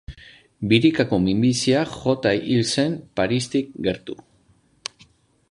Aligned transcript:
Birikako 0.69 1.19
minbiziak 1.25 1.91
jota 2.05 2.33
hil 2.39 2.65
zen 2.77 2.97
Paristik 3.21 3.71
gertu. 3.91 4.19